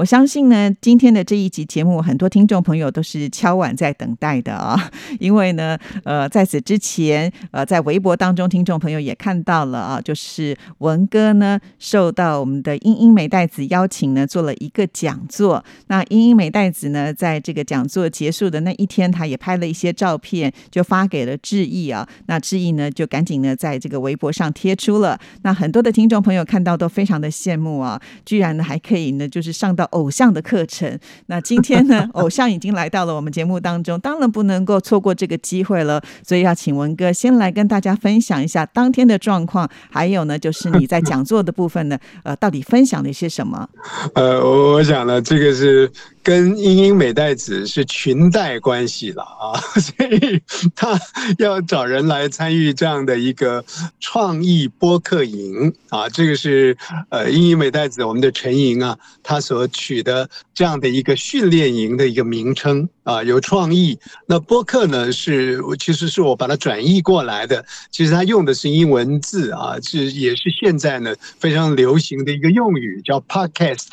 [0.00, 15.62] 我相信呢，今天的这一集节目，很多听众朋友都是敲碗在等待的啊， 因为呢，呃，在此之前，呃，在微博当中，听众朋友也看到了啊，就是文哥呢，受到我们的英英美代子邀请呢，做了一个讲座。
[15.88, 22.08] 那英英美代子呢，在这个讲座结束的那一天，他也拍了一些照片，就发给了志毅啊。
[22.24, 25.20] 那志毅呢，就赶紧呢，在这个微博上贴出了。
[25.42, 29.89] 那很多的听众朋友看到都非常的羡慕啊，居然呢，还可以呢，就是上到。
[29.90, 43.68] 偶像的课程，那今天呢， 偶像已经来到了我们节目当中，当然不能够错过这个机会了，所以要请文哥先来跟大家分享一下当天的状况，还有呢，就是你在讲座的部分呢，呃，到底分享了一些什么？
[44.14, 45.90] 呃，我我想呢，这个是。
[46.22, 50.40] 跟英英美代子是裙带关系了啊， 所以
[50.74, 50.98] 他
[51.38, 53.64] 要找人来参与这样的一个
[54.00, 56.76] 创意播客营啊，这个是
[57.08, 62.88] 呃英英美代子我们的陈莹啊，他所取的这样的一个训练营的一个名称。
[63.02, 63.98] 啊，有创意。
[64.26, 65.10] 那播客呢？
[65.10, 67.64] 是其实是我把它转译过来的。
[67.90, 73.88] 其实它用的是英文字啊，是也是现在呢非常流行的一个用语，叫 podcast。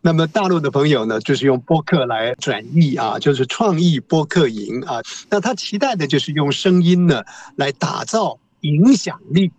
[0.00, 5.02] 那么大陆的朋友呢，就是用播客来转译啊，就是创意播客营啊。
[5.28, 7.22] 那他期待的就是用声音呢
[7.56, 9.50] 来打造影响力。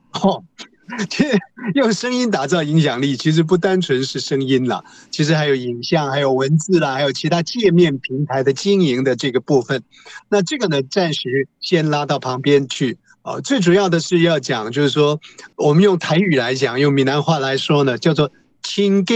[1.09, 1.37] 其实
[1.75, 4.81] 用声音打造影响力，其实不单纯是声音了，
[5.11, 9.83] 其实还有影像、还有文字啦，还有其他界面平台的经营的这个部分。
[10.29, 13.41] 那这个呢，暂时先拉到旁边去啊。
[13.41, 15.19] 最主要的是要讲，就是说，
[15.57, 18.31] 我们用台语来讲，用闽南话来说呢，叫做
[18.63, 19.13] “亲家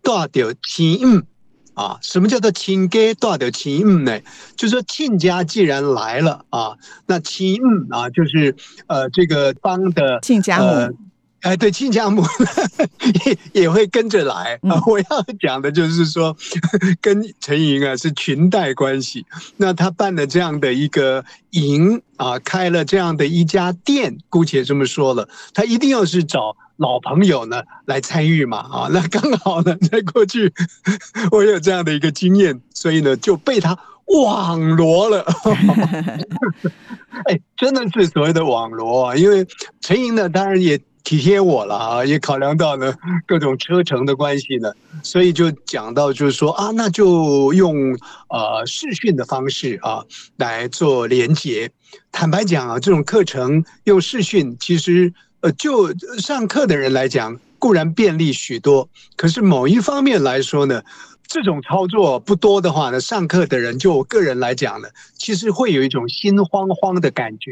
[0.00, 1.24] 大掉亲”
[1.78, 1.98] 啊。
[2.02, 4.18] 什么叫做“亲家大的亲嗯”呢？
[4.56, 8.54] 就是说亲家既然来了啊，那亲嗯啊，就是
[8.88, 10.98] 呃这个帮的亲家母。
[11.42, 12.20] 哎，对，亲家母
[13.24, 14.82] 也也会跟着来啊！
[14.88, 15.06] 我要
[15.38, 16.36] 讲的就是说，
[17.00, 19.24] 跟陈莹啊是裙带关系。
[19.56, 28.88] 那他办了这样的一个营啊，开了这样的一家店，姑且这么说了，他一定要是找老朋友呢来参与嘛啊！
[28.92, 30.52] 那刚好呢，在过去
[31.30, 33.78] 我有这样的一个经验，所以呢就被他
[34.24, 35.24] 网罗了。
[37.26, 39.14] 哎，真的是所谓的网罗啊！
[39.16, 39.46] 因为
[39.80, 40.80] 陈莹呢，当然也。
[41.04, 42.92] 体贴我了啊，也考量到呢
[43.26, 44.70] 各种车程的关系呢，
[45.02, 47.96] 所以就讲到就是说啊，那就用
[48.28, 50.04] 呃视讯的方式啊
[50.36, 51.70] 来做连接。
[52.12, 60.82] 坦白讲啊，这种课程用视讯，其实呃就上课的人来讲固然便利许多，可是某一方面来说呢，
[61.26, 67.50] 这种操作不多的话呢，上课的人就我个人来讲呢，其实会有一种心慌慌的感觉。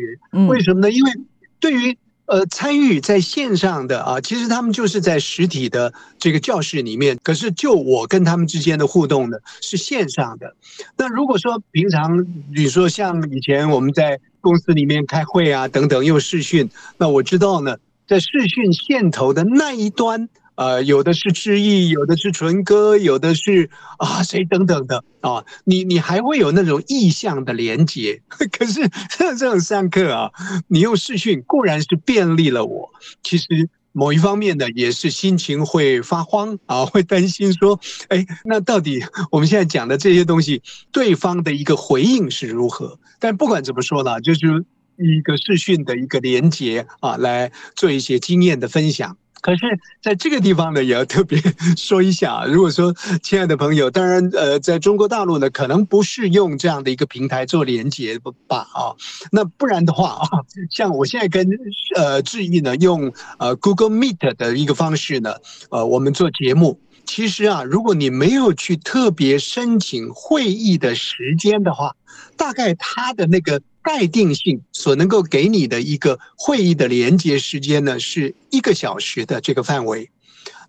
[0.48, 0.90] 为什么呢？
[0.90, 1.12] 因为
[1.60, 7.16] 对于呃，参与在线上的啊，其实他们就是在实体的这个教室里面。
[7.22, 10.56] 可是就我跟他们之间的互动呢，是线上的。
[10.96, 20.28] 那如果说平常你说像以前我们在公司里面开会啊等等又视讯，那我知道呢，在视讯线头的那一端。
[20.54, 23.68] 呃，有的是志毅，有的是纯哥，有的是
[23.98, 28.22] 啊谁等等的啊，你你还会有那种意向的连接。
[28.56, 30.30] 可是这种上课啊，
[30.68, 32.88] 你用视讯固然是便利了我，
[33.22, 40.60] 其实某一方面呢，也是心情会发慌啊， 会担心说，哎，那到底我们现在讲的这些东西，
[40.92, 42.98] 对方的一个回应是如何？
[43.18, 44.66] 但不管怎么说呢，就是
[44.98, 49.16] 一个视讯的一个连接啊，来做一些经验的分享。
[49.40, 51.40] 可是，在这个地方呢，也要特别
[51.76, 52.44] 说一下。
[52.46, 52.92] 如果说，
[53.22, 58.18] 亲爱的朋友，当然，呃，在中国大陆呢，可能不是用这样的一个平台做连接
[58.48, 58.96] 吧，啊，
[59.30, 60.28] 那不然的话啊，
[60.70, 61.48] 像我现在跟
[61.94, 65.34] 呃志毅呢，用呃 Google Meet 的一个方式呢，
[65.70, 66.80] 呃，我们做节目。
[67.04, 71.94] 其实啊，如果你没有去特别申请会议的时间的话，
[72.36, 73.60] 大概它的那个。
[73.86, 80.10] 待定性所能够给你的一个会议的连接时间呢，是一个小时的这个范围。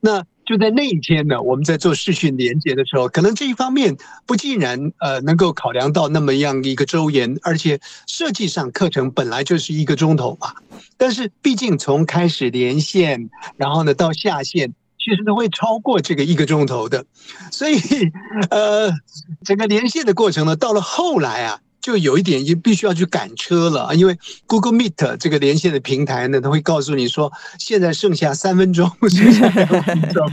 [0.01, 3.97] 那就在那一天呢，我们在做视讯连接的时候，可能这一方面
[4.27, 10.53] 不竟然呃能够考量到那么样一个周延，而且设计上课程本来就是一个钟头嘛。
[10.95, 17.03] 但是毕竟从开始连线，然后呢到下线，其实都会超过这个一个钟头的。
[17.51, 17.79] 所以
[18.51, 18.91] 呃，
[19.43, 21.59] 整个连线的过程呢，到了后来啊。
[21.87, 23.93] 就有一点，就必须要去赶车了啊！
[23.93, 30.29] 因为 Google Meet 这个连线的平台呢，它会告诉你说，现在剩下三分钟，剩下两分钟，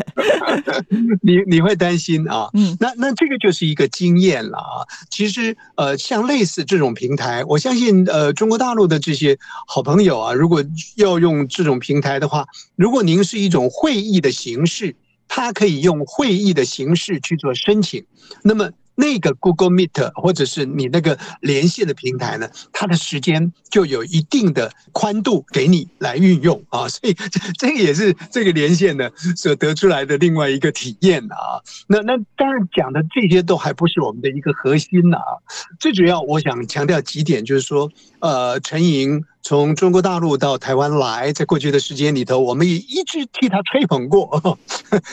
[1.22, 2.50] 你你会担心啊？
[2.54, 4.82] 嗯，那那这个就是一个经验了啊。
[5.08, 10.64] 其实呃，像类似这种平台，我相信呃，中国大陆的这些好朋友啊，如果
[10.96, 14.96] 要用这种平台的话，如果您是一种会议的形式，
[15.28, 18.04] 它可以用会议的形式去做申请，
[18.42, 18.72] 那么。
[18.94, 31.61] 那个 Google Meet 或者是你那个连线的平台呢，它的时间就有一定的宽度给你来运用啊， 所以这这也是这个连线呢所得出来的另外一个体验啊。
[31.88, 35.38] 那那当然讲的这些都还不是我们的一个核心呢啊，
[35.81, 37.90] 最主要我想强调几点，就是说，
[38.20, 39.25] 呃，陈莹。
[39.44, 44.58] 从中国大陆到台湾来，在过去的时间里头，我们也一直替他吹捧过，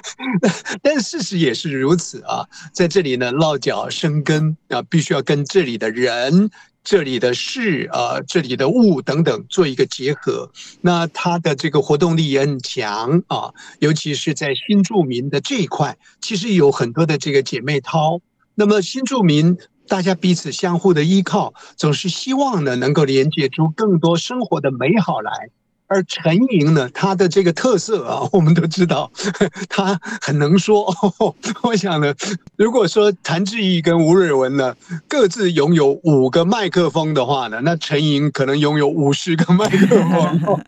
[0.81, 2.48] 但事实也是如此啊。
[2.72, 6.50] 在这里呢，落脚生根啊，必须要跟这里的人、
[6.81, 10.50] 这里的事啊、这里的物等等做一个结合。
[10.80, 18.22] 那他的这个活动力也很强啊，尤其是在新住民的这一块，其实有很多的这个姐妹淘。
[18.56, 19.57] 那么新住民。
[19.91, 25.49] 大家彼此相互的依靠，总是希望呢能够连接出更多生活的美好来。
[25.91, 29.11] 而陈莹呢，她的这个特色啊，我们都知道，
[29.67, 30.89] 她很能说。
[31.63, 32.13] 我想呢，
[32.55, 34.73] 如果说谭志毅跟吴瑞文呢
[35.09, 40.63] 各自拥有五个麦克风的话呢，那陈莹可能拥有五十个麦克风。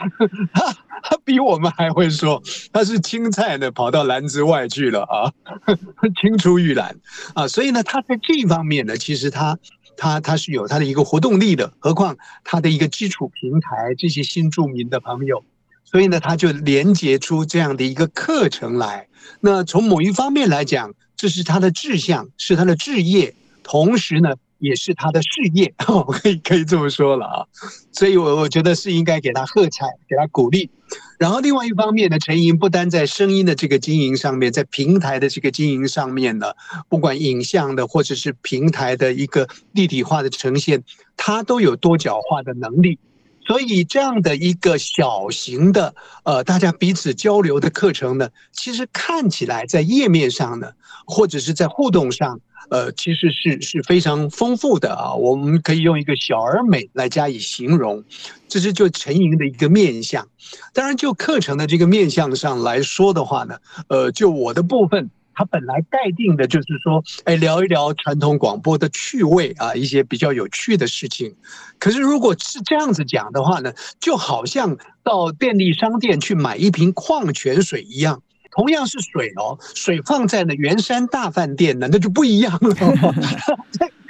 [0.54, 2.42] 他他比我们还会说，
[2.72, 5.30] 他是青菜呢，跑到篮子外去了啊，
[6.20, 6.96] 青出于蓝
[7.34, 9.56] 啊，所以呢，他在这方面呢，其实他
[10.00, 15.44] 他他是有他的一个活动力的，何况他的一个基础平台，这些新著名的朋友，
[15.84, 19.08] 所以呢，他就连接出这样的一个课程来。
[19.40, 24.36] 那从某一方面来讲，这是他的志向，是他的志业，同时呢。
[24.60, 27.46] 也是他的事业， 我可以可以这么说了啊，
[27.90, 30.70] 所以，我我觉得是应该给他喝彩，给他鼓励。
[31.18, 36.52] 然后，另外一方面呢，陈莹不单在声音的这个经营上面，在平台的这个经营上面呢，
[36.88, 40.82] 不管影像的或者是平台的一个立体化的呈现，
[41.16, 42.98] 他都有多角化的能力。
[43.46, 50.72] 所以，这样的一个小型的呃，大家彼此交流的课程呢，其实看起来在页面上呢，
[51.06, 52.40] 或者是在互动上。
[52.68, 58.04] 呃，其实是是非常丰富的啊，我们可以用一个小而美来加以形容，
[58.48, 60.28] 这是就陈莹的一个面相。
[60.74, 63.58] 当然，就课程的这个面相上来说的话呢，
[63.88, 71.34] 呃，就我的部分，它本来待定的就是说，哎，聊一聊传统广播的趣味啊，一些比较有趣的事情。
[71.78, 78.22] 可是如果是这样子讲的话呢，就好像到便利商店去买一瓶矿泉水一样。
[78.50, 82.74] 同样是水哦，水放在了圆山大饭店呢，那就不一样了。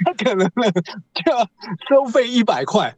[0.03, 0.71] 他可能呢
[1.13, 1.47] 就要
[1.87, 2.95] 收费一百块，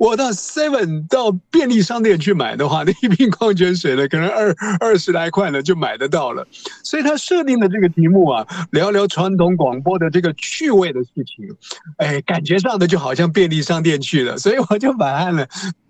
[0.00, 6.44] 我到 Seven 到便利商店去买的话，那一瓶矿泉水呢，可能二二十来块呢就买得到了。
[6.82, 11.56] 所以他设定的这个题目啊，聊聊传统广播的这个趣味的事情，
[11.98, 15.46] 哎，感觉上的就好像便利商店去了，所以我就把它呢。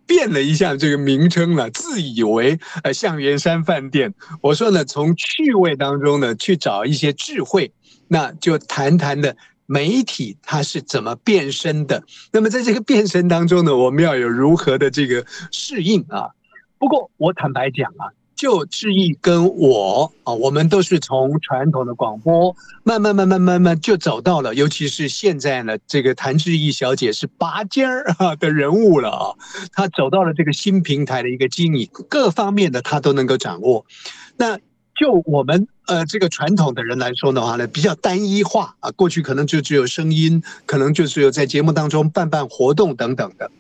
[0.08, 4.12] 变了一下这个名称了，自以为呃象园山饭店。
[4.40, 7.70] 我说呢，从趣味当中呢去找一些智慧，
[8.08, 9.36] 那就谈谈的
[9.66, 12.02] 媒体它是怎么变身的。
[12.32, 16.30] 那么在这个变身当中呢，我们要有如何的这个适应啊？
[16.78, 18.10] 不过我坦白讲啊。
[18.38, 22.54] 就志毅跟我啊，我们都是从传统的广播
[22.85, 29.35] 慢慢慢慢慢慢就走到了，尤其是现在呢，这个谭志毅小姐是拔尖儿啊的人物了啊，
[29.73, 33.85] 她走到了这个新平台的一个经营，各方面的她都能够掌握。
[34.37, 34.57] 那
[34.95, 43.50] 就我们呃这个传统的人来说的话呢，比较单一化啊，过去可能就只有声音，可能就只有在节目当中办办活动等等的。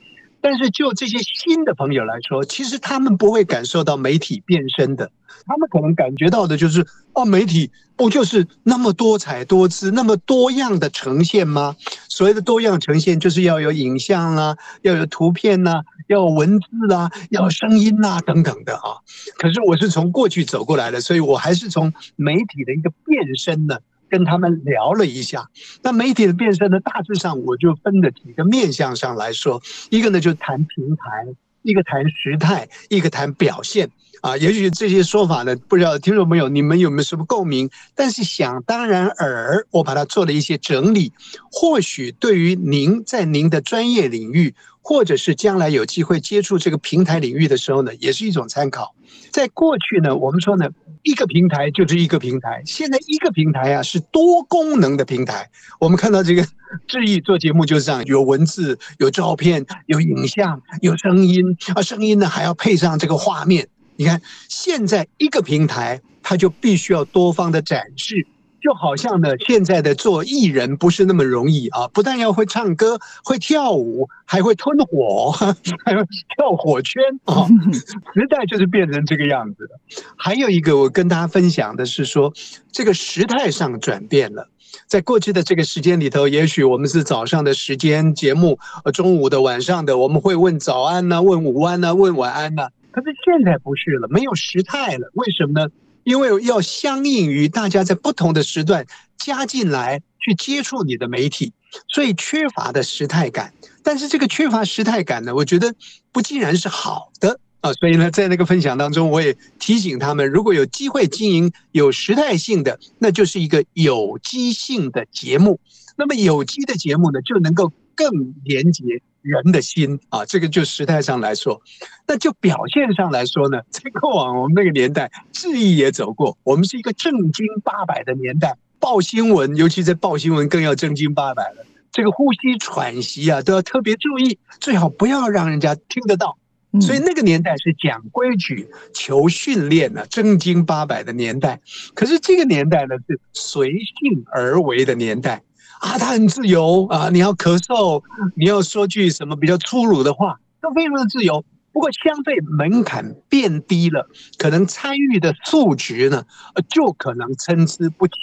[0.40, 5.10] 但是就这些新的朋友来说，其实他们不会感受到媒体变身的，
[5.46, 11.74] 他们可能感觉到的就是哦，媒体不就是那么多彩多姿、那么多样的呈现吗？
[12.08, 19.02] 所谓的多样呈现，就是要有影像啦，要有图片呐，要有文字啦，要有声音呐等等的啊。
[19.36, 23.78] 可是我是从过去走过来的，所以我还是从媒体的一个变身呢。
[24.08, 25.48] 跟他们聊了一下，
[25.82, 31.26] 那媒体的变身呢，大致上我就分了几个面向上来说，一个呢就谈平台，
[31.62, 33.90] 一个谈时态，一个谈表现。
[34.20, 37.70] 啊，也许这些说法呢，不知道听众朋友你们有没有什么共鸣？
[37.94, 41.12] 但是想当然尔，我把它做了一些整理，
[41.52, 48.92] 或许对于您在您的专业领域，或者是将来有机会接触这个平台领域的时候呢，也是一种参考。
[49.30, 50.68] 在过去呢，我们说呢，
[51.02, 55.48] 一个平台就是一个平台，现在一个平台啊是多功能的平台。
[55.78, 56.46] 我们看到这个
[56.86, 63.68] 智毅做节目就是这样，有文字、有照片、有影像、有声音啊，声音呢还要配上这个画面。
[63.96, 68.26] 你看，现在一个平台，它就必须要多方的展示，
[68.60, 75.30] 就好像呢，现在的做艺人不是那么容易啊，不但要会唱歌、会跳舞，还会吞火，
[75.84, 76.02] 还会
[76.36, 77.46] 跳火圈啊。
[78.14, 79.80] 时代就是变成这个样子了。
[80.16, 82.32] 还有一个，我跟大家分享的是说，
[82.72, 84.48] 这个时态上转变了。
[84.86, 92.68] 在过去的这个时间里头，也许我们是早上的时间节目，呃，中午的、晚上的，我们会问早安呢，问午安呢，问晚安呢。
[92.90, 95.10] 可是现在不是了，没有时态了。
[95.14, 95.68] 为什么呢？
[96.08, 98.86] 因为要相应于大家在不同的时段
[99.18, 101.52] 加进来去接触你的媒体，
[101.86, 103.52] 所以缺乏的时态感。
[103.82, 105.74] 但是这个缺乏时态感呢，我觉得
[106.10, 107.74] 不尽然是好的啊。
[107.74, 115.60] 所以呢，在那个分享当中，我也提醒他们，如果有机会经营有时态性的，那就是一个有机性的节目。
[115.98, 119.02] 那么有机的节目呢，就能够更连接。
[119.28, 121.60] 人的心啊，这个就时态上来说，
[122.06, 131.66] 那就表现上来说呢， 在过往我们那个年代，质疑也走过，我们是一个正经八百的年代，报新闻，尤其在报新闻更要正经八百了。
[131.92, 136.38] 这个呼吸喘息啊，都要特别注意，最好不要让人家听得到。
[136.82, 141.60] 所以那个年代是讲规矩、求训练的正经八百的年代。
[141.94, 145.42] 可是这个年代呢，是随性而为的年代。
[145.80, 147.08] 啊，他很自由啊！
[147.10, 148.02] 你要咳嗽，
[148.34, 151.44] 你要说句什么比较粗鲁的话，都非常的自由。
[151.72, 154.08] 不过相对门槛变低了，
[154.38, 156.24] 可能参与的数值呢，
[156.68, 158.14] 就可能参差不齐。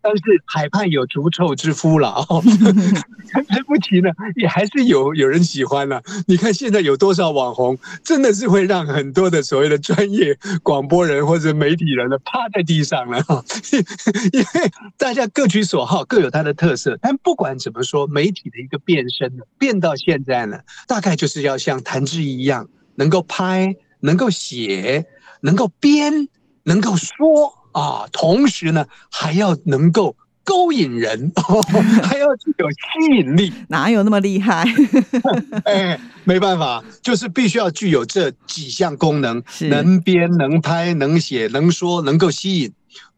[0.00, 2.42] 但是海畔有逐臭之夫了哦，
[3.30, 6.02] 参差不起呢，也还是有有人喜欢了。
[6.26, 13.44] 你看现在有多少网红，真的是会让很多的所谓的专业广播人或者媒体人呢趴在地上了哈，
[14.32, 16.98] 因为大家各取所好，各有它的特色。
[17.02, 25.06] 但不管怎么说，媒体的一个变身呢，变到现在呢，大概就是要像谭志毅一样，能够拍，能够写，
[25.40, 26.28] 能够编，
[26.62, 27.54] 能够说。
[27.78, 31.62] 啊，同时呢，还要能够勾引人，哦
[32.02, 34.64] 还要具有吸引力， 哪有那么厉害？
[35.64, 42.72] 哎，没办法，就是必须要具有这几项功能：能编、能拍、能写、能说，能够吸引。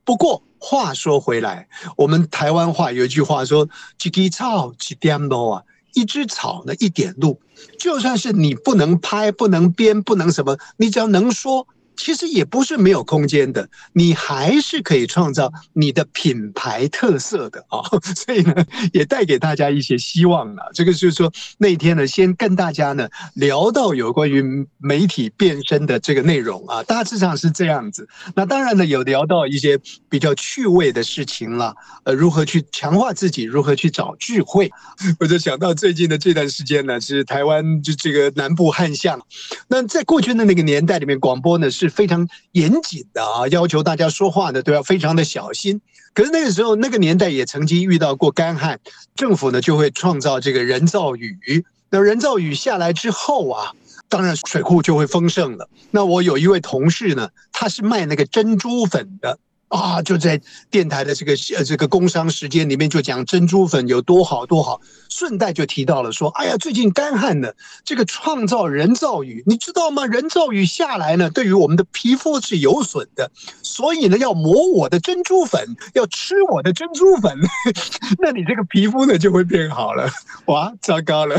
[0.04, 5.62] 不过话说回来，我们台湾话有一句话说：“几根草，几点路啊？
[5.94, 7.40] 一只草呢，一点路。
[7.78, 11.66] 就算是你不能拍、不能编、不能什么，你只要能说。”
[11.97, 17.82] 其实也不是没有空间的，你还是可以创造你的品牌特色的啊！
[18.16, 20.70] 所以呢，也带给大家一些希望了。
[20.73, 28.09] 这个就是说，那天呢，先跟大家呢聊到有关于媒体变身的这个内容啊，大致上是这样子。
[28.35, 29.78] 那当然呢，有聊到一些
[30.09, 34.70] 比较趣味的事情了，呃，如何去强化自己，如何去找聚会。
[35.20, 39.20] 我就想到最近的这段时间呢，是台湾就这个南部旱象。
[39.68, 41.79] 那在过去的那个年代里面，广播呢是。
[41.80, 45.80] 是非常严谨的啊，要求大家说话呢都要非常的小心。
[46.12, 48.78] 可是那个时候，那个年代也曾经遇到过干旱，
[49.14, 51.64] 政府呢就会创造这个人造雨。
[51.88, 53.72] 那人造雨下来之后啊，
[54.08, 55.68] 当然水库就会丰盛了。
[55.90, 59.38] 那我有一位同事呢，他是卖那个珍珠粉的。
[59.70, 67.52] 啊，就在电台的这个呃这个工商时间里面，就讲珍珠粉有多好多好，顺带就提到了说，哎呀，最近干旱呢，
[67.84, 70.06] 这个创造人造雨，你知道吗？
[70.06, 73.30] 人造雨下来呢，对于我们的皮肤是有损的，
[73.62, 77.38] 所以呢，要磨我的珍珠粉，要吃我的珍珠粉，
[78.18, 80.10] 那你这个皮肤呢就会变好了。
[80.46, 81.36] 哇，糟糕了，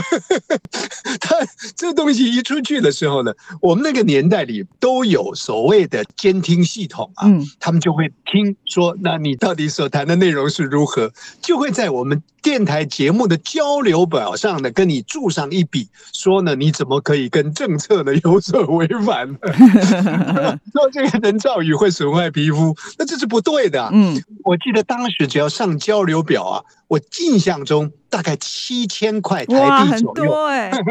[1.19, 1.35] 他
[1.75, 7.27] 这东西一出去的时候呢，我们那个年代里都有所谓的监听系统啊，
[7.59, 8.09] 他们就会。
[8.31, 11.11] 听说，那你到底所谈的内容是如何？
[11.41, 19.27] 就会在我们电台节目的交流表上呢，跟你注上一笔，说呢，你怎么可以跟政策呢有所违反？
[20.73, 23.89] 说这个人造雨会损坏皮肤，那这是不对的。
[23.91, 27.91] 嗯，我记得当时只要上交流表啊，我印象中。
[28.11, 30.35] 大概七千块台币左右，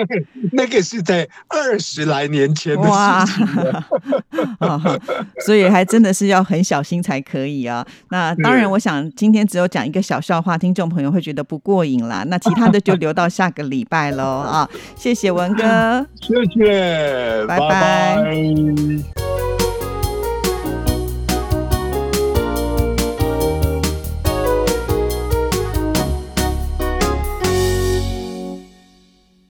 [0.53, 3.47] 那个是在二十来年前的事情
[5.45, 7.87] 所以还真的是要很小心才可以啊。
[8.09, 12.25] 那当然，我想今天只有讲一个小笑话，听众朋友会觉得不过瘾啦。
[12.29, 14.69] 那其他的就留到下个礼拜喽啊！
[14.97, 19.30] 谢谢文哥， 谢谢，拜拜。